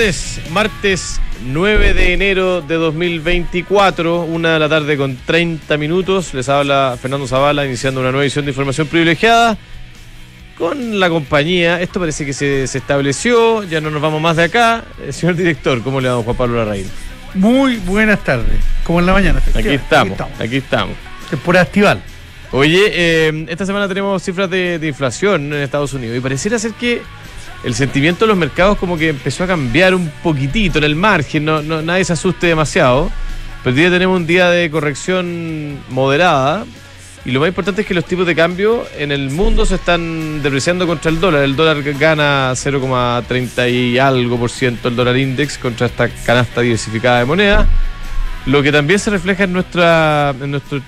[0.00, 6.32] Tardes, martes 9 de enero de 2024, una de la tarde con 30 minutos.
[6.32, 9.58] Les habla Fernando Zavala iniciando una nueva edición de Información Privilegiada
[10.56, 11.82] con la compañía.
[11.82, 14.84] Esto parece que se, se estableció, ya no nos vamos más de acá.
[15.02, 16.86] Eh, señor director, ¿cómo le va don Juan Pablo Larraín?
[17.34, 19.40] Muy buenas tardes, como en la mañana.
[19.40, 20.14] Aquí efectivamente.
[20.14, 20.96] estamos, aquí estamos.
[21.28, 22.02] Temporada estival.
[22.52, 26.72] Oye, eh, esta semana tenemos cifras de, de inflación en Estados Unidos y pareciera ser
[26.72, 27.02] que
[27.64, 31.44] el sentimiento de los mercados como que empezó a cambiar un poquitito en el margen,
[31.44, 33.10] no, no- nadie se asuste demasiado,
[33.62, 36.64] pero hoy día tenemos un día de corrección moderada
[37.26, 40.42] y lo más importante es que los tipos de cambio en el mundo se están
[40.42, 45.58] depreciando contra el dólar, el dólar gana 0,30 y algo por ciento el dólar index
[45.58, 47.68] contra esta canasta diversificada de moneda,
[48.46, 50.80] lo que también se refleja en nuestra en nuestro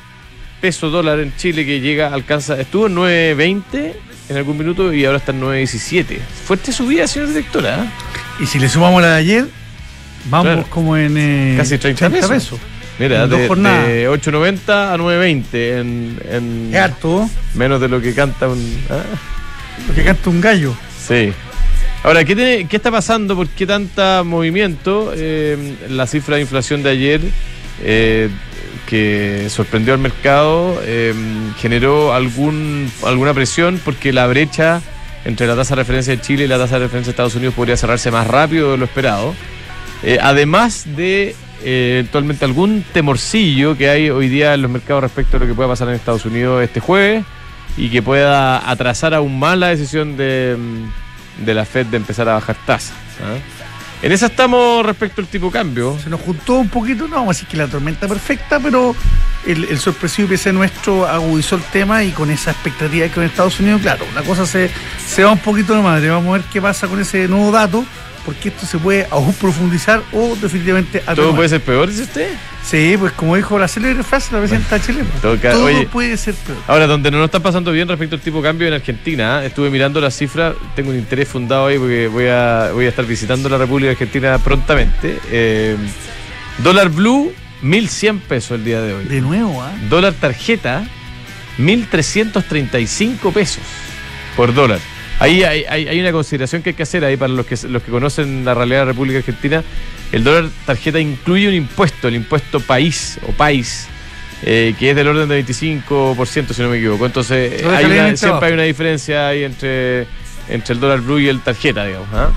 [0.62, 3.92] peso dólar en Chile que llega, alcanza, estuvo en 9.20
[4.28, 6.18] en algún minuto y ahora está en 9.17.
[6.46, 7.84] Fuerte subida, señor directora.
[7.84, 7.88] ¿eh?
[8.42, 9.46] Y si le sumamos la de ayer,
[10.30, 10.66] vamos Claro.
[10.70, 12.58] como en eh, Casi 30 pesos.
[12.98, 13.86] Mira, En dos de, jornadas.
[13.86, 15.44] de 8.90 a 9.20
[15.80, 18.78] en, en Es harto, menos de lo que canta un...
[18.90, 19.02] ah,
[19.86, 20.74] porque canta un gallo.
[21.06, 21.32] Sí.
[22.04, 23.34] Ahora, ¿qué, tiene- qué está pasando?
[23.36, 25.12] ¿Por qué tanta movimiento?
[25.16, 27.20] Eh, la cifra de inflación de ayer,
[27.82, 28.28] eh,
[28.92, 31.14] que sorprendió al mercado, eh,
[31.56, 34.82] generó algún, alguna presión porque la brecha
[35.24, 37.54] entre la tasa de referencia de Chile y la tasa de referencia de Estados Unidos
[37.54, 39.34] podría cerrarse más rápido de lo esperado.
[40.02, 45.38] Eh, además de eh, eventualmente algún temorcillo que hay hoy día en los mercados respecto
[45.38, 47.24] a lo que pueda pasar en Estados Unidos este jueves
[47.78, 52.28] y que pueda atrasar aún más la decisión de, mm, de la Fed de empezar
[52.28, 52.92] a bajar tasas.
[53.22, 53.61] ¿ah?
[54.02, 55.96] En esa estamos respecto al tipo cambio.
[56.02, 58.96] Se nos juntó un poquito, no vamos a decir que la tormenta perfecta, pero
[59.46, 63.60] el, el sorpresivo IPC nuestro agudizó el tema y con esa expectativa que en Estados
[63.60, 64.70] Unidos, claro, la cosa se,
[65.06, 66.10] se va un poquito de madre.
[66.10, 67.84] Vamos a ver qué pasa con ese nuevo dato,
[68.24, 71.34] porque esto se puede aún profundizar o definitivamente ¿Todo atenuar.
[71.36, 72.28] puede ser peor, dice usted?
[72.64, 75.08] Sí, pues como dijo la célebre frase la presidenta chilena.
[75.20, 75.86] todo ca- Todo oye.
[75.86, 76.58] puede ser peor.
[76.68, 79.44] Ahora, donde no nos está pasando bien respecto al tipo de cambio en Argentina, ¿ah?
[79.44, 83.04] estuve mirando las cifras, tengo un interés fundado ahí porque voy a, voy a estar
[83.04, 85.18] visitando la República Argentina prontamente.
[85.30, 85.76] Eh,
[86.58, 87.32] dólar blue,
[87.64, 89.04] 1.100 pesos el día de hoy.
[89.06, 89.72] De nuevo, ¿ah?
[89.90, 90.84] Dólar tarjeta,
[91.58, 93.62] 1.335 pesos
[94.36, 94.78] por dólar.
[95.22, 97.82] Ahí hay, hay- hay una consideración que hay que hacer ahí para los que, los
[97.82, 99.62] que conocen la realidad de la República Argentina.
[100.10, 103.86] El dólar tarjeta incluye un impuesto, el impuesto país o país,
[104.44, 107.06] eh, que es del orden de 25%, si no me equivoco.
[107.06, 110.06] Entonces, Lo hay una- siempre hay una diferencia ahí entre,
[110.48, 112.08] entre el dólar blue y el tarjeta, digamos.
[112.12, 112.30] ¿ah?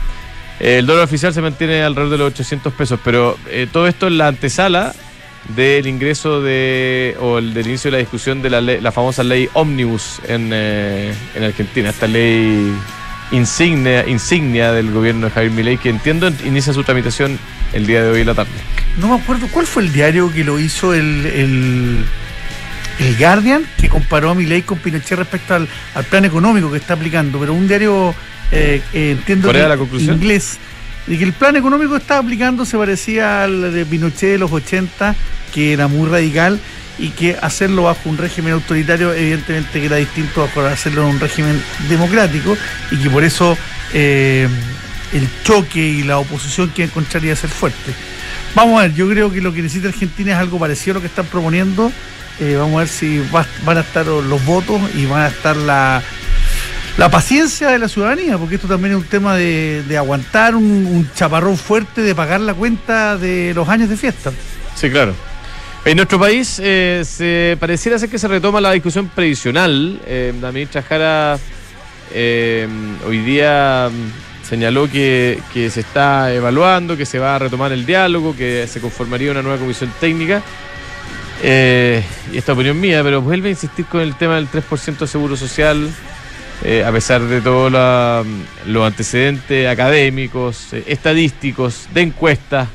[0.60, 4.18] El dólar oficial se mantiene alrededor de los 800 pesos, pero eh, todo esto en
[4.18, 4.94] la antesala
[5.50, 9.24] del ingreso de o el del inicio de la discusión de la, ley- la famosa
[9.24, 12.74] ley Omnibus en, eh, en Argentina, esta ley
[13.32, 17.38] insignia, insignia del gobierno de Javier Milei que entiendo inicia su tramitación
[17.74, 18.52] el día de hoy en la tarde.
[18.98, 22.06] No me acuerdo cuál fue el diario que lo hizo el, el,
[23.00, 26.94] el Guardian, que comparó a Milei con Pinochet respecto al, al plan económico que está
[26.94, 28.16] aplicando, pero un diario,
[28.52, 30.16] eh, eh, entiendo, ¿Cuál era que la conclusión?
[30.16, 30.58] inglés,
[31.08, 34.52] de que el plan económico que estaba aplicando se parecía al de Pinochet de los
[34.52, 35.16] 80,
[35.54, 36.60] que era muy radical,
[36.98, 41.20] y que hacerlo bajo un régimen autoritario, evidentemente que era distinto a hacerlo en un
[41.20, 42.58] régimen democrático,
[42.92, 43.58] y que por eso
[43.94, 44.48] eh,
[45.14, 47.92] el choque y la oposición que encontraría ser fuerte.
[48.56, 51.02] Vamos a ver, yo creo que lo que necesita Argentina es algo parecido a lo
[51.02, 51.92] que están proponiendo.
[52.40, 55.56] Eh, vamos a ver si va- van a estar los votos y van a estar
[55.58, 56.02] la,
[56.98, 61.58] la paciencia de la ciudadanía, porque esto también es un tema de, aguantar un, chaparrón
[61.58, 64.32] fuerte, de pagar la cuenta de los años de fiesta.
[64.76, 65.14] Sí, claro.
[65.84, 70.00] En nuestro país eh, se pareciera ser que se retoma la discusión previsional.
[70.08, 71.38] Eh, la ministra Jara
[72.14, 72.68] eh,
[73.06, 78.36] hoy día mm, señaló que, se está evaluando, que se va a retomar el diálogo,
[78.36, 80.42] que se conformaría una nueva comisión técnica.
[81.44, 85.08] Eh, y esta opinión mía, pero vuelve a insistir con el tema del 3% de
[85.08, 85.90] seguro social,
[86.64, 92.70] eh, a pesar de todos los antecedentes académicos, eh, estadísticos, de encuestas,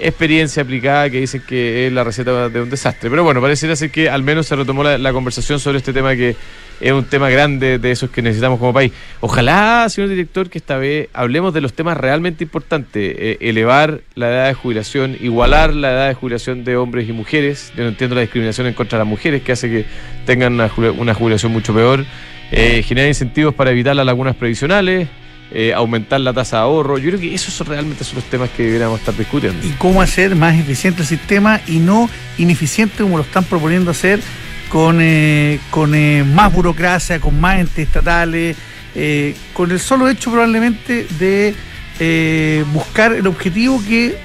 [0.00, 3.10] experiencia aplicada que dicen que es la receta de un desastre.
[3.10, 6.36] Pero bueno, pareciera ser que al menos se retomó la, conversación sobre este tema que
[6.80, 8.92] es un tema grande de esos que necesitamos como país.
[9.20, 13.14] Ojalá, señor director, que esta vez hablemos de los temas realmente importantes.
[13.18, 17.72] Eh, elevar la edad de jubilación, igualar la edad de jubilación de hombres y mujeres.
[17.76, 19.84] Yo no entiendo la discriminación en contra de las mujeres que hace que
[20.24, 22.04] tengan una, una jubilación mucho peor.
[22.50, 25.08] Eh, generar incentivos para evitar las lagunas previsionales.
[25.50, 26.98] eh, aumentar la tasa de ahorro.
[26.98, 29.66] Yo creo que esos son realmente son los temas que deberíamos estar discutiendo.
[29.66, 34.20] Y cómo hacer más eficiente el sistema y no ineficiente como lo están proponiendo hacer
[34.68, 38.58] con, eh, con eh, más burocracia, con más entes estatales,
[38.94, 41.54] eh, con el solo hecho probablemente de
[41.98, 44.16] eh, buscar el objetivo que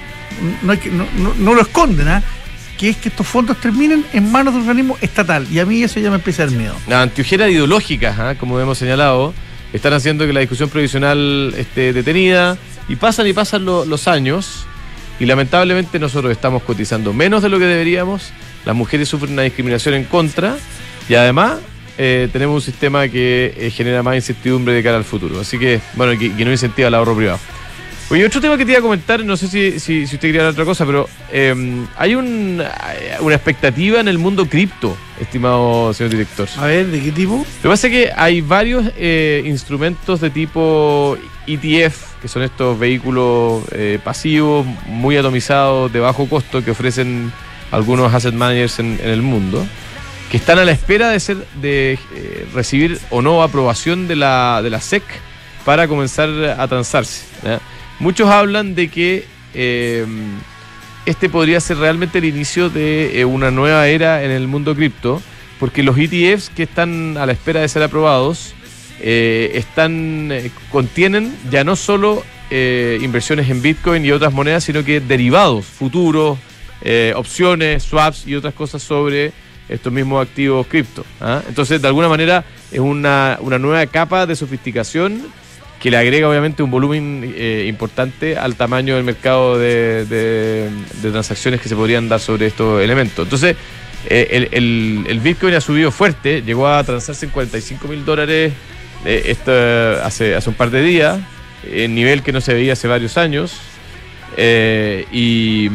[0.62, 2.22] no, hay que, no, no- no lo esconden, ¿ah?
[2.78, 5.46] Que es que estos fondos terminen en manos de organismo estatal.
[5.50, 6.74] Y a mí eso ya me empieza a dar miedo.
[6.88, 8.34] Las anteojeras ideológicas, ¿ah?
[8.38, 9.32] como hemos señalado,
[9.72, 12.56] están haciendo que la discusión provisional esté detenida
[12.88, 14.66] y pasan y pasan lo- los años
[15.20, 18.30] y lamentablemente nosotros estamos cotizando menos de lo que deberíamos,
[18.64, 20.56] las mujeres sufren una discriminación en contra
[21.08, 21.58] y además
[21.98, 25.38] eh, tenemos un sistema que eh, genera más incertidumbre de cara al futuro.
[25.40, 27.38] Así que, bueno, que, que no incentiva el ahorro privado.
[28.10, 30.42] Oye, otro tema que te iba a comentar, no sé si, si, si usted quería
[30.42, 31.54] hablar otra cosa, pero eh,
[31.96, 32.62] hay un,
[33.20, 36.46] una expectativa en el mundo cripto, estimado señor director.
[36.58, 37.38] A ver, ¿de qué tipo?
[37.38, 41.16] Lo que pasa es que hay varios eh, instrumentos de tipo
[41.46, 47.32] ETF, que son estos vehículos eh, pasivos, muy atomizados, de bajo costo, que ofrecen
[47.70, 49.66] algunos asset managers en, en el mundo,
[50.30, 54.60] que están a la espera de ser de eh, recibir o no aprobación de la,
[54.62, 55.02] de la SEC
[55.64, 56.28] para comenzar
[56.58, 57.24] a transarse.
[57.42, 57.60] ¿ya?
[58.00, 59.24] Muchos hablan de que
[59.54, 60.04] eh,
[61.06, 65.22] este podría ser realmente el inicio de eh, una nueva era en el mundo cripto,
[65.60, 68.54] porque los ETFs que están a la espera de ser aprobados
[69.00, 70.30] eh, están
[70.70, 76.38] contienen ya no solo inversiones en Bitcoin y otras monedas, sino que derivados, futuros,
[77.16, 79.32] opciones, swaps y otras cosas sobre
[79.68, 81.04] estos mismos activos cripto.
[81.20, 81.42] ¿ah?
[81.48, 85.22] Entonces, de alguna manera, es una, una nueva capa de sofisticación
[85.84, 90.70] que le agrega obviamente un volumen eh, importante al tamaño del mercado de,
[91.02, 93.26] transacciones que se podrían dar sobre estos elementos.
[93.26, 93.54] Entonces,
[94.08, 98.54] eh, el, Bitcoin ha subido fuerte, llegó a transarse en 45 mil dólares
[99.04, 99.36] eh,
[100.02, 101.20] hace, hace un par de días,
[101.70, 103.52] en nivel que no se veía hace varios años.
[104.36, 105.70] Eh, y,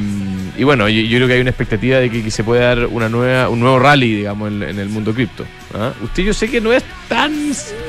[0.57, 2.87] y bueno, yo, yo creo que hay una expectativa de que, que se pueda dar
[2.87, 5.45] una nueva, un nuevo rally, digamos, en, en el mundo cripto.
[5.73, 5.93] ¿ah?
[6.01, 7.33] Usted yo sé que no es tan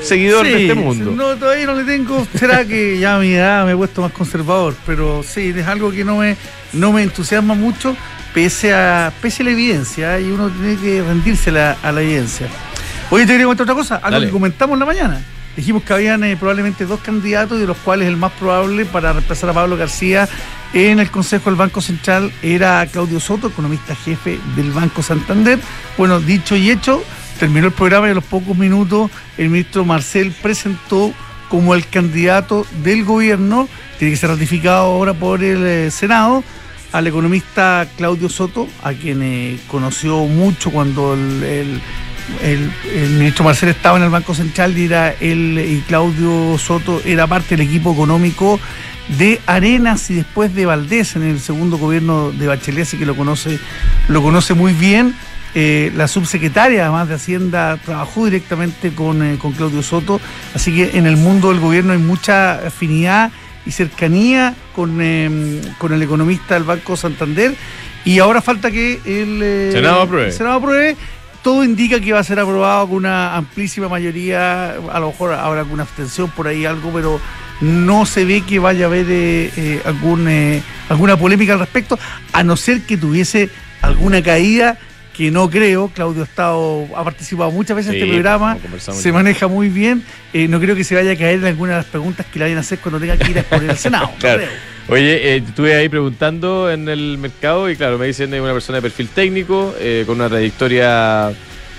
[0.01, 1.11] seguidor de este mundo.
[1.15, 2.25] No, todavía no le tengo.
[2.35, 5.91] Será que ya a mi edad me he puesto más conservador, pero sí, es algo
[5.91, 6.37] que no me,
[6.73, 7.97] no me entusiasma mucho,
[8.33, 12.01] pese a, pese a la evidencia, y uno tiene que rendirse a la, a la
[12.01, 12.47] evidencia.
[13.09, 14.25] Oye, te quería contar otra cosa, algo Dale.
[14.27, 15.21] que comentamos en la mañana.
[15.55, 19.49] Dijimos que habían eh, probablemente dos candidatos, de los cuales el más probable para reemplazar
[19.49, 20.27] a Pablo García
[20.73, 25.59] en el Consejo del Banco Central era Claudio Soto, economista jefe del Banco Santander.
[25.97, 27.03] Bueno, dicho y hecho,
[27.39, 31.13] terminó el programa y a los pocos minutos el ministro Marcel presentó
[31.49, 33.67] como el candidato del gobierno,
[33.99, 36.45] tiene que ser ratificado ahora por el eh, Senado,
[36.93, 41.81] al economista Claudio Soto, a quien eh, conoció mucho cuando el, el-
[42.41, 47.01] el- el ministro Marcel estaba en el Banco Central y era él y Claudio Soto
[47.05, 48.59] era parte del equipo económico
[49.17, 53.15] de Arenas y después de Valdés en el segundo gobierno de Bachelet, así que lo
[53.15, 53.59] conoce,
[54.07, 55.13] lo conoce muy bien.
[55.53, 60.21] Eh, la subsecretaria, además de Hacienda, trabajó directamente con, eh, con Claudio Soto,
[60.55, 63.31] así que en el mundo del gobierno hay mucha afinidad
[63.65, 67.53] y cercanía con, eh, con el economista del Banco Santander.
[68.05, 70.27] Y ahora falta que el eh, Senado apruebe.
[70.27, 70.95] el Senado apruebe.
[71.43, 75.61] Todo indica que va a ser aprobado con una amplísima mayoría, a lo mejor habrá
[75.61, 77.19] alguna abstención por ahí, algo, pero
[77.61, 81.97] no se ve que vaya a haber eh, eh, algún, eh, alguna polémica al respecto,
[82.31, 83.49] a no ser que tuviese
[83.81, 84.77] alguna caída,
[85.15, 85.89] que no creo.
[85.89, 90.03] Claudio ha, estado, ha participado muchas veces en este programa, se maneja muy bien.
[90.33, 92.45] eh, no creo que se vaya a caer en alguna de las preguntas que le
[92.45, 94.07] vayan a hacer cuando tenga que ir a exponer al Senado.
[94.07, 94.37] no Claro.
[94.39, 94.51] creo.
[94.91, 98.77] Oye, eh, estuve ahí preguntando en el mercado y claro, me dicen es una persona
[98.79, 101.31] de perfil técnico, eh, con una trayectoria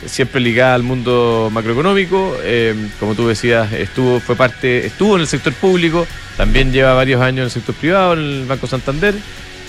[0.06, 2.36] siempre ligada al mundo macroeconómico.
[2.42, 6.06] eh, como tú decías, estuvo, fue parte, estuvo en el sector público,
[6.38, 9.14] también lleva varios años en el sector privado, en el Banco Santander.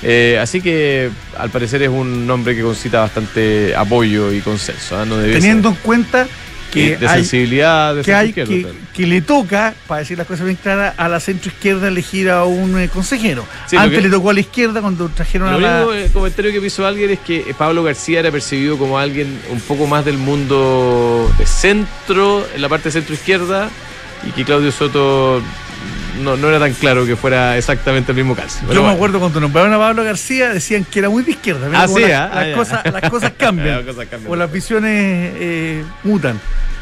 [0.06, 4.98] eh, así que al parecer es un hombre que concita bastante apoyo y consenso.
[4.98, 5.06] ¿ah?
[5.06, 6.28] No Teniendo ser- en cuenta
[6.74, 10.58] que de hay sensibilidad de que, hay, que, le toca, para decir las cosas bien
[10.62, 13.46] claras, a la centro izquierda elegir a un eh, consejero.
[13.68, 15.78] Sí, Antes que- le tocó a la izquierda cuando trajeron Lo a la.
[15.86, 19.40] único eh, comentario que hizo alguien es que eh, Pablo García era percibido como alguien
[19.52, 23.70] un poco más del mundo de centro, en la parte centro izquierda,
[24.28, 25.42] y que Claudio Soto
[26.22, 28.60] no, no era tan claro que fuera exactamente el mismo caso.
[28.68, 31.70] Pero Yo me acuerdo cuando nombraron a Pablo García, decían que era muy de izquierda.
[31.74, 33.78] Ah, sí, las, ah, las ah, cosas, las cosas cambian.
[33.86, 34.32] Las cosas cambian.
[34.32, 34.92] O las visiones
[35.36, 36.40] eh, mutan.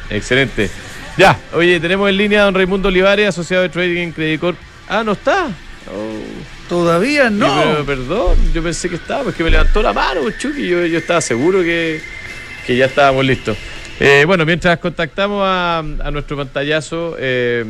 [0.10, 0.70] Excelente.
[1.18, 4.58] Ya, oye, tenemos en línea a don Raimundo Olivares, asociado de Trading en Credit Corp.
[4.88, 5.48] Ah, ¿no está?
[5.88, 6.70] Oh.
[6.70, 7.62] Todavía no.
[7.64, 10.68] Pero, perdón, yo pensé que estaba, pues que me levantó la mano, pues, Chucky.
[10.68, 12.02] Yo, yo estaba seguro que,
[12.66, 13.58] que ya estábamos listos.
[14.03, 17.63] Eh, bueno, mientras contactamos a, a nuestro pantallazo eh,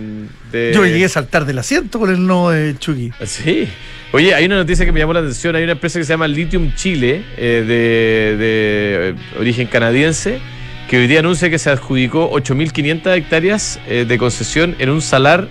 [0.49, 0.71] de.
[0.73, 3.11] Yo llegué a saltar del asiento con el no de Chucky.
[3.25, 3.67] Sí.
[4.13, 5.55] Oye, hay una noticia que me llamó la atención.
[5.57, 10.39] Hay una empresa que se llama Lithium Chile, eh, de, de, eh, origen canadiense,
[10.89, 15.49] que hoy día anuncia que se adjudicó 8.500 hectáreas eh, de concesión en un salar,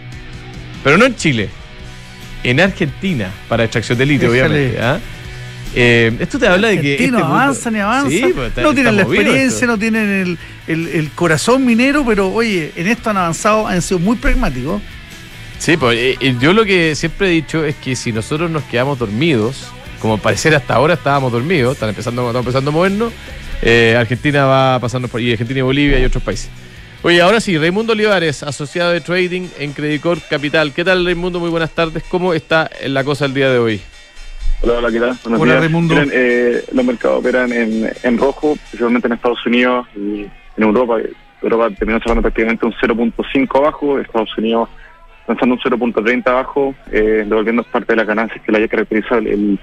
[0.83, 1.51] pero no en Chile,
[2.43, 4.55] en Argentina para extracción de litio, Déjale.
[4.79, 5.05] obviamente.
[5.75, 6.95] Eh, esto te habla de que.
[6.95, 8.11] Este mundo- avanzan y avanzan.
[8.11, 12.33] Sí, pues, está- no tienen la experiencia, no tienen el, el- el corazón minero, pero
[12.33, 14.83] oye, en esto han avanzado, han sido muy pragmáticos.
[15.59, 18.63] Sí, pues eh, eh, yo lo que siempre he dicho es que si nosotros nos
[18.65, 19.69] quedamos dormidos,
[20.01, 23.13] como al parecer hasta ahora estábamos dormidos, están empezando, estamos empezando a movernos,
[23.63, 26.49] eh, Argentina va pasando por y Argentina y Bolivia y otros países.
[27.03, 30.73] Oye, ahora sí, Raimundo Olivares, asociado de trading en Credicor Capital.
[30.73, 31.39] ¿Qué tal, Raimundo?
[31.41, 32.03] Muy buenas tardes.
[32.09, 33.81] ¿Cómo está la cosa el día de hoy?
[34.63, 35.19] Hola, hola, ¿qué tal?
[35.23, 35.61] Buenos Hola, días.
[35.61, 35.95] Raimundo.
[35.95, 40.23] Miren, eh, los mercados operan en, en rojo, principalmente en Estados Unidos y
[40.57, 40.99] en Europa.
[41.43, 44.69] Europa terminó cerrando prácticamente un 0.5 abajo, Estados Unidos
[45.27, 49.59] lanzando un 0.30 abajo, eh, devolviendo parte de las ganancias que le haya caracterizado el,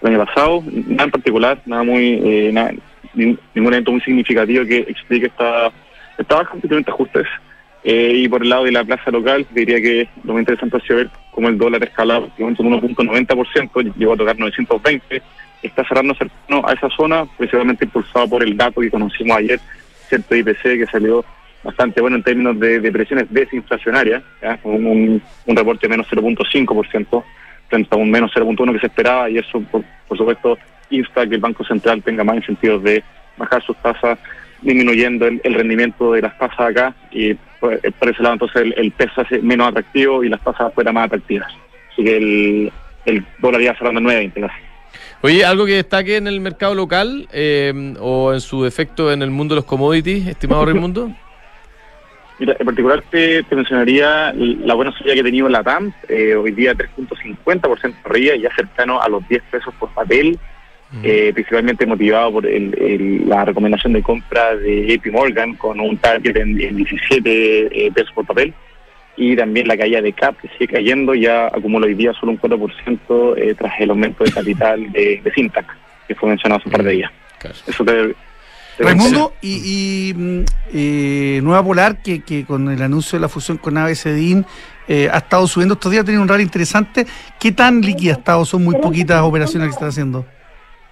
[0.00, 0.62] el año pasado.
[0.86, 2.70] Nada en particular, nada muy, eh, nada,
[3.14, 5.70] nin- ningún evento muy significativo que explique esta,
[6.16, 7.26] esta baja, simplemente ajustes.
[7.82, 10.80] Eh, y por el lado de la plaza local, diría que lo más interesante ha
[10.80, 15.22] sido ver cómo el dólar escalado un 1.90%, llegó a tocar 920,
[15.62, 19.58] está cerrando cercano a esa zona, principalmente impulsado por el dato que conocimos ayer,
[20.08, 21.24] cierto IPC, que salió
[21.62, 24.56] bastante bueno en términos de, de presiones desinflacionarias, ¿ya?
[24.58, 27.24] con un, un reporte de menos 0.5%
[27.68, 30.58] frente a un menos 0.1 que se esperaba, y eso, por, por supuesto,
[30.90, 33.02] insta a que el Banco Central tenga más incentivos de
[33.38, 34.18] bajar sus tasas
[34.62, 38.74] disminuyendo el, el rendimiento de las tasas acá y por, por ese lado entonces el,
[38.76, 41.52] el peso hace menos atractivo y las tasas afuera más atractivas.
[41.92, 42.72] Así que el,
[43.06, 44.60] el dólar ya cerrando 9.20 casi.
[45.22, 49.30] Oye, ¿algo que destaque en el mercado local eh, o en su efecto en el
[49.30, 51.10] mundo de los commodities, estimado Raimundo?
[52.38, 56.34] Mira, en particular te, te mencionaría la buena subida que ha tenido la TAM, eh,
[56.34, 60.38] hoy día 3.50% arriba y ya cercano a los 10 pesos por papel,
[61.04, 65.96] eh, principalmente motivado por el- el- la recomendación de compra de JP Morgan con un
[65.98, 68.52] target en, en 17 eh, pesos por papel
[69.16, 72.40] y también la caída de CAP que sigue cayendo, ya acumula hoy día solo un
[72.40, 75.68] 4% eh, tras el aumento de capital de, de Syntax,
[76.08, 77.12] que fue mencionado hace un par de días.
[77.38, 77.56] Claro.
[77.66, 77.92] Eso te...
[78.78, 83.28] te Raimundo, y, y, mm, eh, Nueva Polar, que, que con el anuncio de la
[83.28, 84.44] fusión con ABCDIN
[84.88, 87.06] eh, ha estado subiendo estos días, ha tenido un rally interesante.
[87.38, 88.44] ¿Qué tan líquida ha estado?
[88.44, 90.24] Son muy poquitas operaciones que están haciendo.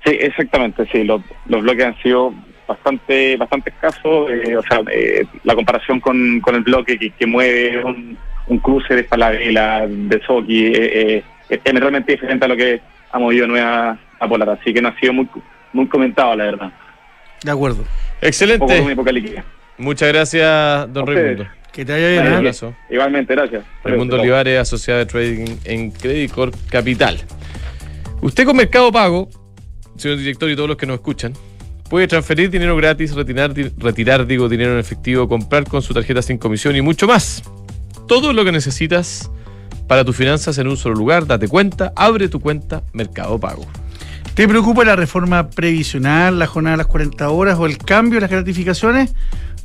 [0.05, 2.33] Sí, exactamente, sí, los, los bloques han sido
[2.67, 7.27] bastante bastante escasos, eh, o sea, eh, la comparación con, con el bloque que, que
[7.27, 10.73] mueve un, un cruce de Falabella, de Soki, eh,
[11.17, 14.89] eh, es realmente diferente a lo que ha movido Nueva a Polar, así que no
[14.89, 15.29] ha sido muy
[15.73, 16.73] muy comentado, la verdad.
[17.43, 17.85] De acuerdo.
[18.21, 18.65] Excelente.
[19.77, 21.07] Muchas gracias, don.
[21.07, 21.47] Raimundo.
[21.73, 22.27] Que te vaya bien.
[22.27, 22.75] Un abrazo.
[22.91, 23.65] Igualmente, gracias.
[23.85, 24.21] Raimundo.
[24.21, 27.19] Olivares, asociado de trading en Credit Corp Capital.
[28.21, 29.29] Usted con Mercado Pago,
[29.99, 31.33] señor director y todos los que nos escuchan,
[31.89, 36.39] puede transferir dinero gratis, retirar, retirar digo, dinero en efectivo, comprar con su tarjeta sin
[36.39, 37.43] comisión y mucho más.
[38.07, 39.31] Todo lo que necesitas
[39.87, 43.67] para tus finanzas en un solo lugar, date cuenta, abre tu cuenta Mercado Pago.
[44.35, 48.21] ¿Te preocupa la reforma previsional, la jornada de las 40 horas o el cambio de
[48.21, 49.13] las gratificaciones?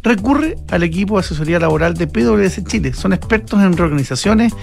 [0.03, 2.93] Recurre al equipo de asesoría laboral de PwC Chile.
[2.93, 4.53] Son expertos en reorganizaciones,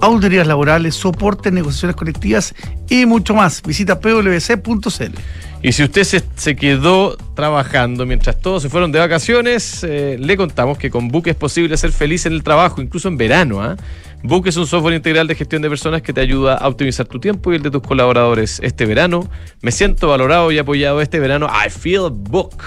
[0.00, 2.54] auditorías laborales, soporte negociaciones colectivas
[2.88, 3.62] y mucho más.
[3.62, 5.14] Visita pwc.cl.
[5.62, 10.78] Y si usted se, quedó trabajando mientras todos se fueron de vacaciones, eh, le contamos
[10.78, 13.76] que con Book es posible ser feliz en el trabajo, incluso en verano.
[14.22, 17.20] Book es un software integral de gestión de personas que te ayuda a optimizar tu
[17.20, 18.58] tiempo y el de tus colaboradores.
[18.62, 19.30] Este verano
[19.60, 21.00] me siento valorado y apoyado.
[21.02, 22.64] Este verano I feel Book.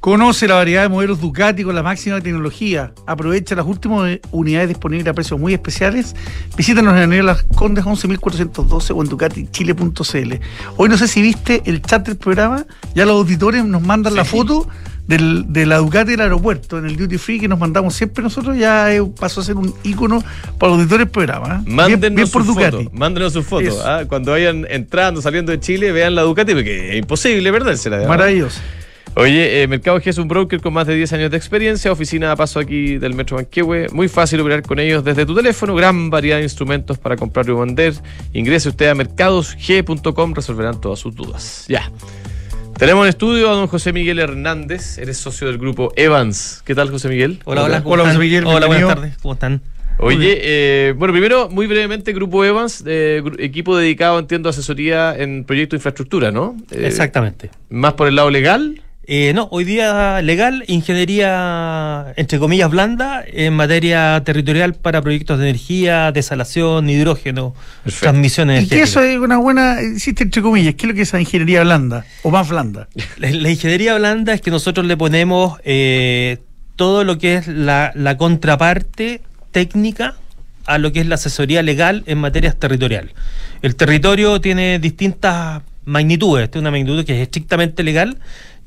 [0.00, 2.94] Conoce la variedad de modelos Ducati con la máxima tecnología.
[3.06, 6.16] Aprovecha las últimas unidades disponibles a precios muy especiales.
[6.56, 10.34] Visítanos en Avenida Las Condes 11.412 o en ducatichile.cl.
[10.78, 12.64] Hoy no sé si viste el chat del programa.
[12.94, 14.66] Ya los auditores nos mandan la foto
[15.06, 18.56] del, de la Ducati del aeropuerto en el Duty Free que nos mandamos siempre nosotros.
[18.56, 20.24] Ya eh, pasó a ser un ícono
[20.58, 21.56] para los auditores del programa.
[21.56, 21.70] ¿eh?
[21.70, 22.88] Mándenos bien sus Ducati.
[22.90, 23.78] Mándenos sus fotos.
[23.84, 24.04] ¿ah?
[24.08, 28.08] Cuando vayan entrando, saliendo de Chile, vean la Ducati, porque es imposible además.
[28.08, 28.60] Maravilloso.
[29.16, 32.30] Oye, eh, Mercado G es un broker con más de 10 años de experiencia, oficina
[32.30, 33.88] a paso aquí del Metro Manquehue.
[33.92, 37.52] Muy fácil operar con ellos desde tu teléfono, gran variedad de instrumentos para comprar y
[37.52, 37.94] vender.
[38.32, 41.64] Ingrese usted a mercadosg.com, resolverán todas sus dudas.
[41.68, 41.90] Ya.
[42.78, 46.62] Tenemos en estudio a don José Miguel Hernández, eres socio del grupo Evans.
[46.64, 47.40] ¿Qué tal, José Miguel?
[47.44, 48.04] Hola, ¿Cómo hola, Hola?
[48.04, 49.60] José Miguel, Hola, buenas tardes, ¿cómo están?
[49.98, 55.44] Oye, eh, bueno, primero, muy brevemente, Grupo Evans, eh, equipo dedicado, entiendo, a asesoría en
[55.44, 56.56] proyectos de infraestructura, ¿no?
[56.70, 57.50] Eh, Exactamente.
[57.68, 58.80] Más por el lado legal.
[59.04, 65.48] Eh, no, hoy día legal, ingeniería, entre comillas, blanda, en materia territorial para proyectos de
[65.48, 68.04] energía, desalación, hidrógeno, Perfecto.
[68.04, 68.84] transmisión Y que energética.
[68.84, 72.04] eso es una buena, hiciste entre comillas, ¿qué es lo que es esa ingeniería blanda
[72.22, 72.88] o más blanda?
[73.18, 76.38] La, la ingeniería blanda es que nosotros le ponemos eh,
[76.76, 80.14] todo lo que es la, la contraparte técnica
[80.66, 83.12] a lo que es la asesoría legal en materias territorial.
[83.62, 88.18] El territorio tiene distintas magnitudes, tiene una magnitud que es estrictamente legal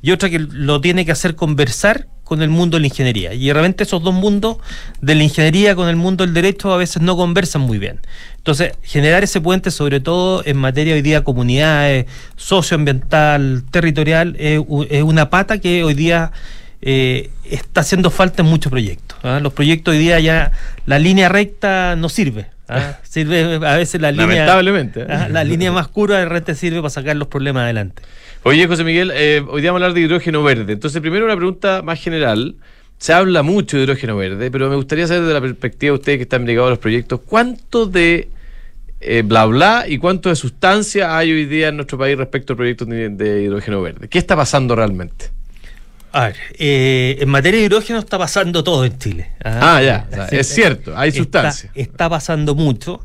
[0.04, 3.32] y otra que lo tiene que hacer conversar con el mundo de la ingeniería.
[3.32, 4.58] Y realmente esos dos mundos,
[5.00, 8.00] de la ingeniería con el mundo del derecho, a veces no conversan muy bien.
[8.36, 12.04] Entonces, generar ese puente, sobre todo en materia hoy día comunidades,
[12.36, 16.32] socioambiental, territorial, es una pata que hoy día
[16.82, 19.16] eh, está haciendo falta en muchos proyectos.
[19.40, 20.52] Los proyectos hoy día ya,
[20.84, 22.53] la línea recta no sirve.
[22.68, 22.98] ¿Ah?
[23.02, 24.26] Sirve a veces la línea.
[24.26, 25.06] Lamentablemente.
[25.08, 25.28] ¿ah?
[25.28, 28.02] La línea más curva de repente sirve para sacar los problemas adelante.
[28.42, 30.74] Oye, José Miguel, eh, hoy día vamos a hablar de hidrógeno verde.
[30.74, 32.56] Entonces, primero una pregunta más general.
[32.98, 36.18] Se habla mucho de hidrógeno verde, pero me gustaría saber desde la perspectiva de ustedes
[36.18, 38.28] que están ligados a los proyectos, ¿cuánto de
[39.00, 42.56] eh, bla bla y cuánto de sustancia hay hoy día en nuestro país respecto al
[42.56, 44.08] proyecto de, hidrógeno verde?
[44.08, 45.33] ¿Qué está pasando realmente?
[46.14, 49.32] A ver, eh, en materia de hidrógeno está pasando todo en Chile.
[49.42, 51.72] Ah, ah ya, es cierto, hay sustancia.
[51.74, 53.04] Está pasando mucho.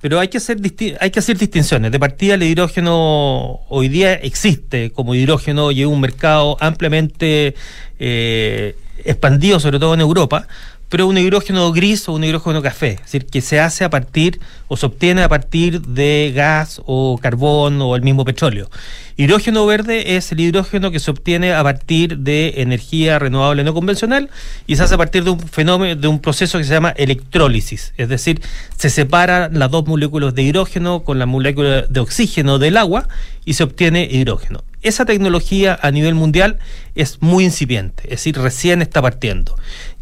[0.00, 0.56] Pero hay que hacer
[0.98, 1.92] hay que hacer distinciones.
[1.92, 7.54] De partida el hidrógeno hoy día existe como hidrógeno y es un mercado ampliamente
[8.00, 10.48] eh, expandido, sobre todo en Europa,
[10.90, 14.40] pero un hidrógeno gris o un hidrógeno café, es decir, que se hace a partir
[14.68, 18.68] o se obtiene a partir de gas o carbón o el mismo petróleo.
[19.16, 24.30] Hidrógeno verde es el hidrógeno que se obtiene a partir de energía renovable no convencional
[24.66, 27.94] y se hace a partir de un fenómeno, de un proceso que se llama electrólisis,
[27.96, 28.42] es decir,
[28.76, 33.08] se separan las dos moléculas de hidrógeno con la molécula de oxígeno del agua
[33.44, 34.64] y se obtiene hidrógeno.
[34.82, 36.58] Esa tecnología a nivel mundial
[36.94, 39.54] es muy incipiente, es decir, recién está partiendo.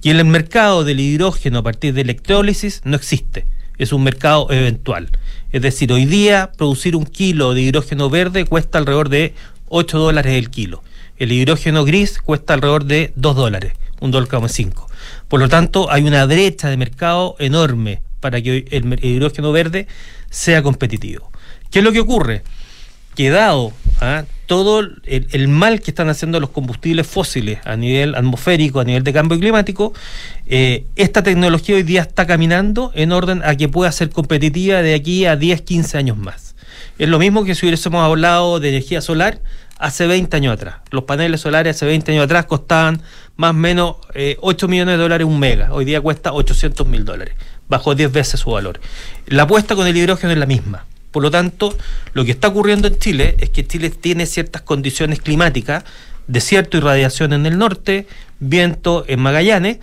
[0.03, 4.53] Y en el mercado del hidrógeno a partir de electrólisis no existe, es un mercado
[4.53, 5.11] eventual.
[5.51, 9.35] Es decir, hoy día producir un kilo de hidrógeno verde cuesta alrededor de
[9.69, 10.85] 8 dólares el kilo.
[11.17, 14.88] El hidrógeno gris cuesta alrededor de 2 dólares, un dólar como 5.
[15.27, 19.88] Por lo tanto, hay una brecha de mercado enorme para que el hidrógeno verde
[20.31, 21.33] sea competitivo.
[21.71, 22.45] ¿Qué es lo que ocurre?
[23.17, 24.25] Que dado ¿ah?
[24.47, 29.13] todo el, mal que están haciendo los combustibles fósiles a nivel atmosférico, a nivel de
[29.13, 29.93] cambio climático,
[30.47, 34.95] eh, esta tecnología hoy día está caminando en orden a que pueda ser competitiva de
[34.95, 36.55] aquí a 10, 15 años más.
[36.99, 39.41] Es lo mismo que si hubiésemos hablado de energía solar
[39.79, 40.77] hace 20 años atrás.
[40.91, 43.03] Los paneles solares hace 20 años atrás costaban
[43.37, 43.97] más o menos
[44.41, 45.73] 8 eh, millones de dólares un mega.
[45.73, 47.35] Hoy día cuesta 800 mil dólares.
[47.69, 48.81] Bajó 10 veces su valor.
[49.27, 50.87] La apuesta con el hidrógeno es la misma.
[51.11, 51.77] Por lo tanto,
[52.12, 55.85] lo que está ocurriendo en Chile es que Chile tiene ciertas condiciones climáticas,
[56.27, 58.07] desierto y radiación en el norte,
[58.40, 59.79] viento en Magallanes,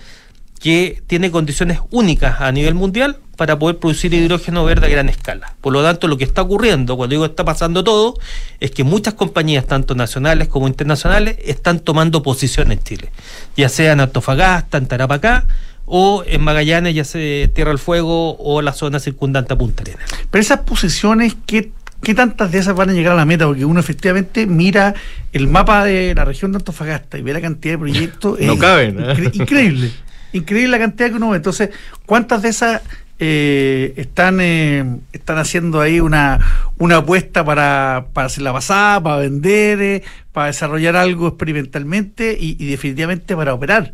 [0.59, 5.55] que tiene condiciones únicas a nivel mundial para poder producir hidrógeno verde a gran escala.
[5.61, 8.15] Por lo tanto, lo que está ocurriendo, cuando digo está pasando todo,
[8.59, 13.11] es que muchas compañías, tanto nacionales como internacionales, están tomando posición en Chile,
[13.57, 15.45] ya sea en Antofagasta, en Tarapacá,
[15.85, 20.09] o en Magallanes, ya sea Tierra del Fuego o la zona circundante a Punta Arenas.
[20.35, 21.71] Pero esas posiciones, ¿qué,
[22.03, 23.45] ¿qué tantas de esas van a llegar a la meta?
[23.45, 24.93] Porque uno efectivamente mira
[25.31, 28.37] el mapa de la región de Antofagasta y ve la cantidad de proyectos.
[28.41, 28.97] no caben.
[28.99, 29.29] ¿eh?
[29.31, 29.91] increíble.
[30.33, 31.37] Increíble la cantidad que uno ve.
[31.37, 31.69] Entonces,
[32.05, 32.81] ¿cuántas de esas
[33.17, 39.19] eh, están, eh, están haciendo ahí una, una apuesta para, para hacer la pasada, para
[39.19, 43.93] vender, para desarrollar algo experimentalmente y definitivamente para operar?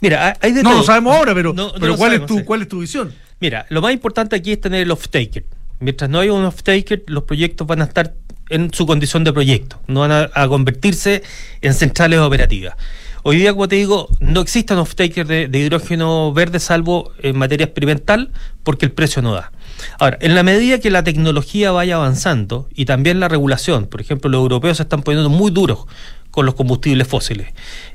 [0.00, 2.78] Mira, hay de No lo sabemos ahora, pero, pero ¿cuál, es tu, ¿cuál es tu
[2.78, 3.12] visión?
[3.40, 5.44] Mira, lo más importante aquí es tener el off-taker.
[5.80, 8.14] Mientras no haya un off-taker, los proyectos van a estar
[8.50, 11.22] en su condición de proyecto, no van a, convertirse
[11.60, 12.76] en centrales operativas.
[13.22, 17.64] Hoy día, como te digo, no existen off-taker de, de, hidrógeno verde salvo en materia
[17.64, 18.30] experimental
[18.62, 19.52] porque el precio no da.
[19.98, 24.30] Ahora, en la medida que la tecnología vaya avanzando y también la regulación, por ejemplo,
[24.30, 25.86] los europeos se están poniendo muy duros
[26.30, 27.48] con los combustibles fósiles.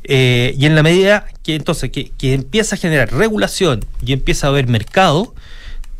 [0.04, 4.50] Eh, y en la medida que entonces que, empieza a generar regulación y empieza a
[4.50, 5.34] haber mercado,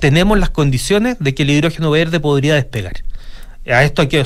[0.04, 2.92] tenemos las condiciones de que el hidrógeno verde podría despegar.
[3.66, 4.22] A esto hay que,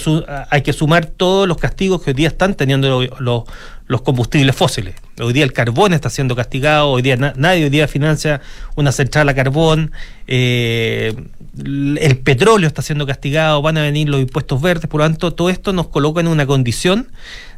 [0.49, 4.95] hay que sumar todos los castigos que hoy día están teniendo los, combustibles fósiles.
[5.21, 8.41] Hoy día el carbón está siendo castigado, hoy día nadie hoy día financia
[8.75, 9.91] una central a carbón,
[10.25, 11.13] eh,
[11.57, 15.49] el petróleo está siendo castigado, van a venir los impuestos verdes, por lo tanto todo
[15.49, 17.09] esto nos coloca en una condición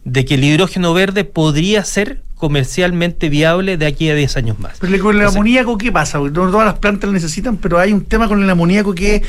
[0.06, 4.78] de que el hidrógeno verde podría ser comercialmente viable de aquí a 10 años más.
[4.80, 6.20] Pero con el amoníaco, ¿qué pasa?
[6.20, 9.22] Porque todas las plantas lo necesitan, pero hay un tema con el amoníaco que es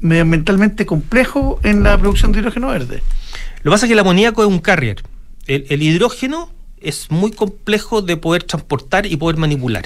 [0.00, 3.02] medioambientalmente complejo en la producción de hidrógeno verde.
[3.62, 5.02] Lo que pasa es que el amoníaco es un carrier.
[5.46, 9.84] El, hidrógeno es muy complejo de poder transportar y poder manipular.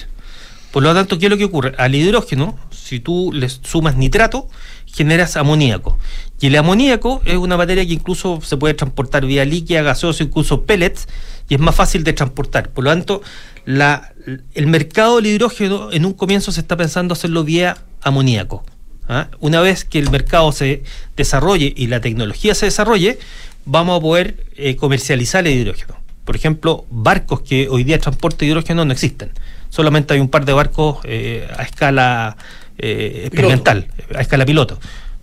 [0.71, 1.75] Por lo tanto, ¿qué es lo que ocurre?
[1.79, 2.57] Al hidrógeno,
[2.89, 4.49] si tú le sumas nitrato,
[4.87, 5.99] generas amoníaco.
[6.41, 10.63] Y el amoníaco es una materia que incluso se puede transportar vía líquida, gaseosa, incluso
[10.63, 11.07] pellets,
[11.51, 12.71] y es más fácil de transportar.
[12.71, 13.21] Por lo tanto,
[13.67, 14.15] la,
[14.55, 18.65] el mercado del hidrógeno en un comienzo se está pensando hacerlo vía amoníaco.
[19.07, 19.29] ¿ah?
[19.39, 20.83] Una vez que el mercado se
[21.15, 23.19] desarrolle y la tecnología se desarrolle,
[23.67, 25.99] vamos a poder eh, comercializar el hidrógeno.
[26.25, 29.31] Por ejemplo, barcos que hoy día transporte hidrógeno no existen.
[29.69, 32.37] Solamente hay un par de barcos eh, a escala
[32.79, 34.79] eh, experimental, a escala piloto.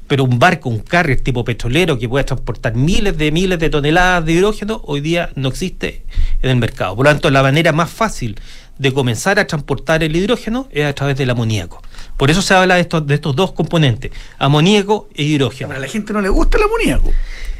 [0.08, 4.24] Pero un barco, un carrier tipo petrolero que pueda transportar miles de miles de toneladas
[4.24, 6.06] de hidrógeno, hoy día no existe
[6.44, 6.96] en el mercado.
[6.96, 8.38] Por lo tanto, la manera más fácil
[8.78, 11.82] de comenzar a transportar el hidrógeno es a través del amoníaco.
[12.18, 15.74] Por eso se habla de estos, de estos dos componentes, amoníaco e hidrógeno.
[15.74, 17.12] A la gente no le gusta el amoníaco.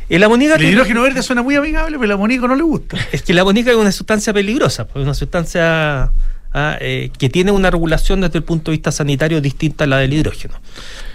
[0.08, 0.60] El amoníaco.
[0.60, 2.98] El hidrógeno verde suena muy amigable, pero el amoníaco no le gusta.
[3.12, 6.12] Es que el amoníaco es una sustancia peligrosa, pues, una sustancia
[6.56, 9.98] ah, eh, que tiene una regulación desde el punto de vista sanitario distinta a la
[9.98, 10.56] del hidrógeno.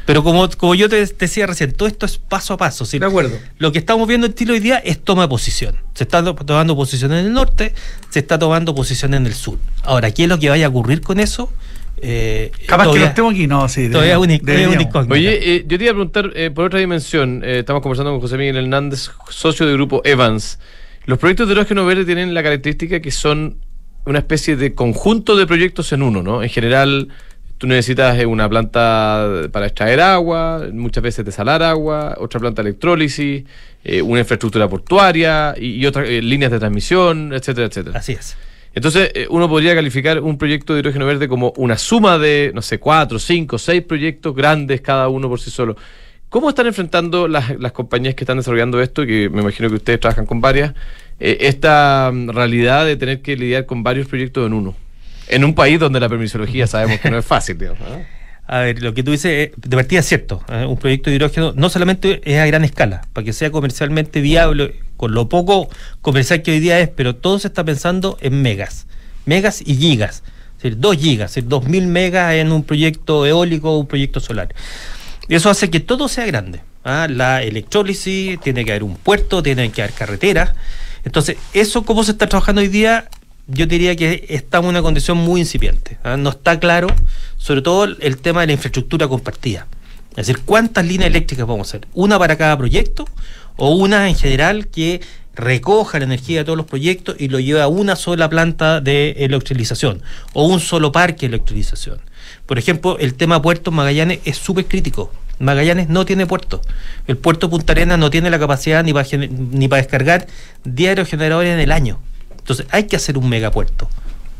[0.06, 2.84] Pero como, como yo te, decía recién, todo esto es paso a paso.
[2.84, 3.36] De acuerdo.
[3.58, 5.76] Lo que estamos viendo en Chile hoy día es toma de posición.
[5.94, 7.74] Se está tomando posición en el norte,
[8.10, 9.58] se está tomando posición en el sur.
[9.82, 11.52] Ahora, ¿qué es lo que vaya a ocurrir con eso?
[12.02, 13.90] Eh, Capaz que no estemos aquí, no, sí.
[13.90, 17.42] Todavía Oye, eh, yo te iba a preguntar eh, por otra dimensión.
[17.44, 20.58] Eh, estamos conversando con José Miguel Hernández, socio del grupo Evans.
[21.04, 23.58] Los proyectos de hidrógeno verde tienen la característica que son
[24.06, 26.42] una especie de conjunto de proyectos en uno, ¿no?
[26.42, 27.08] En general,
[27.58, 33.44] tú necesitas una planta para extraer agua, muchas veces desalar agua, otra planta de electrólisis,
[34.02, 37.98] una infraestructura portuaria y, y otras líneas de transmisión, etcétera, etcétera.
[37.98, 38.36] Así es.
[38.72, 42.62] Entonces, eh, uno podría calificar un proyecto de hidrógeno verde como una suma de, no
[42.62, 45.76] sé, cuatro, cinco, seis proyectos grandes cada uno por sí solo.
[46.28, 50.26] ¿Cómo están enfrentando las, compañías que están desarrollando esto, que me imagino que ustedes trabajan
[50.26, 50.74] con varias,
[51.20, 54.74] eh, esta mm, realidad de tener que lidiar con varios proyectos en uno?
[55.28, 57.80] En un país donde la permisología sabemos que no es fácil, digamos.
[58.46, 60.42] A ver, lo que tú dices eh, de partida es cierto.
[60.68, 64.80] Un proyecto de hidrógeno no solamente es a gran escala, para que sea comercialmente viable
[64.96, 65.68] con lo poco
[66.02, 68.86] comercial que hoy día es, pero todo se está pensando en megas,
[69.24, 70.24] megas y gigas,
[70.56, 74.20] es decir, 2 gigas, es decir, mil megas en un proyecto eólico o un proyecto
[74.20, 74.54] solar.
[75.30, 76.60] Eso hace que todo sea grande.
[76.84, 77.06] ¿ah?
[77.08, 80.54] La electrólisis, tiene que haber un puerto, tiene que haber carreteras.
[81.04, 83.08] Entonces, eso cómo se está trabajando hoy día,
[83.46, 85.98] yo diría que estamos en una condición muy incipiente.
[86.04, 86.16] ¿ah?
[86.16, 86.88] No está claro,
[87.36, 89.66] sobre todo el tema de la infraestructura compartida.
[90.10, 91.88] Es decir, ¿cuántas líneas eléctricas vamos a hacer?
[91.94, 93.06] ¿Una para cada proyecto?
[93.56, 95.00] ¿O una en general que
[95.34, 99.12] recoja la energía de todos los proyectos y lo lleve a una sola planta de
[99.18, 100.02] electrolización?
[100.32, 102.00] ¿O un solo parque de electrolización?
[102.46, 105.12] Por ejemplo, el tema puertos Magallanes es súper crítico.
[105.40, 106.60] Magallanes no tiene puerto.
[107.06, 110.26] El puerto Punta Arenas no tiene la capacidad ni para, ni para descargar
[110.64, 111.98] 10 aerogeneradores en el año.
[112.38, 113.88] Entonces hay que hacer un megapuerto.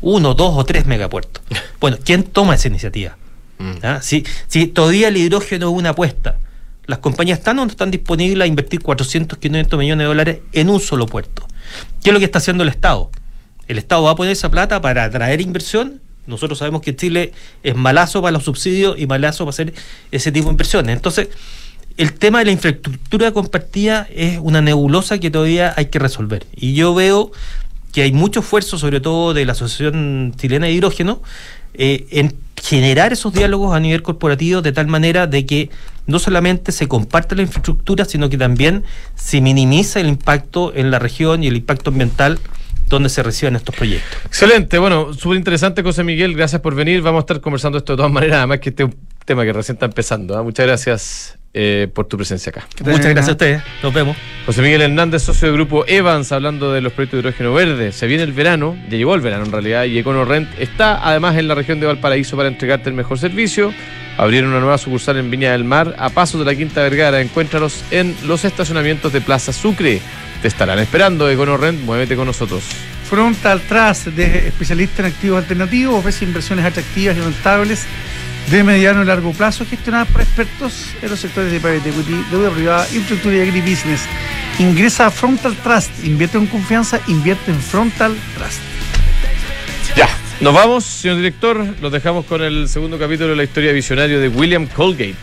[0.01, 1.43] Uno, dos o tres megapuertos.
[1.79, 3.17] Bueno, ¿quién toma esa iniciativa?
[3.57, 3.71] Mm.
[3.81, 4.01] ¿Ah?
[4.01, 4.21] Si,
[4.67, 6.37] todavía el hidrógeno es una apuesta,
[6.85, 10.69] las compañías están o no están disponibles a invertir 400, 500 millones de dólares en
[10.69, 11.47] un solo puerto.
[12.03, 13.09] ¿Qué es lo que está haciendo el Estado?
[13.67, 16.01] El Estado va a poner esa plata para atraer inversión.
[16.27, 19.73] Nosotros sabemos que Chile es malazo para los subsidios y malazo para hacer
[20.11, 20.95] ese tipo de inversiones.
[20.95, 21.29] Entonces,
[21.97, 26.45] el tema de la infraestructura compartida es una nebulosa que todavía hay que resolver.
[26.55, 27.31] Y yo veo
[27.91, 31.21] que hay mucho esfuerzo, sobre todo de la Asociación Chilena de Hidrógeno,
[31.73, 35.69] eh, en generar esos diálogos a nivel corporativo de tal manera de que
[36.05, 38.83] no solamente se comparte la infraestructura, sino que también
[39.15, 42.39] se minimiza el impacto en la región y el impacto ambiental
[42.91, 44.19] donde se reciben estos proyectos.
[44.25, 47.01] Excelente, bueno, súper interesante, José Miguel, gracias por venir.
[47.01, 49.53] Vamos a estar conversando esto de todas maneras, además que este es un tema que
[49.53, 50.37] recién está empezando.
[50.37, 50.43] ¿ah?
[50.43, 52.67] Muchas gracias eh, por tu presencia acá.
[52.79, 53.63] Muchas gracias a ustedes.
[53.81, 54.15] Nos vemos.
[54.45, 57.91] José Miguel Hernández, socio del grupo Evans, hablando de los proyectos de hidrógeno verde.
[57.91, 61.47] Se viene el verano, ya llegó el verano en realidad, y EconoRent está además en
[61.47, 63.73] la región de Valparaíso para entregarte el mejor servicio.
[64.17, 67.21] Abrieron una nueva sucursal en Viña del Mar, a paso de la Quinta Vergara.
[67.21, 70.01] Encuéntralos en los estacionamientos de Plaza Sucre.
[70.41, 72.63] Te estarán esperando, EconoRent, muévete con nosotros.
[73.07, 77.85] Frontal Trust, de especialista en activos alternativos, ofrece inversiones atractivas y rentables
[78.49, 82.49] de mediano y largo plazo gestionada por expertos en los sectores de private equity, deuda
[82.49, 84.01] privada, infraestructura y agribusiness.
[84.57, 88.59] Ingresa a Frontal Trust, invierte en confianza, invierte en Frontal Trust.
[89.95, 91.67] Ya, nos vamos, señor director.
[91.81, 95.15] Los dejamos con el segundo capítulo de la historia visionario de William Colgate.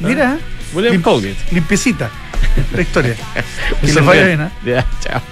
[0.00, 0.36] Mira,
[0.74, 1.36] William Colgate.
[1.52, 2.10] Limpiecita
[2.72, 3.16] la historia.
[3.80, 4.50] que les vaya bien, ¿eh?
[4.64, 5.22] Ya, chao.